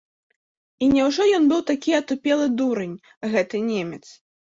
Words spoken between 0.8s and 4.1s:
І няўжо ён быў такі атупелы дурань, гэты немец?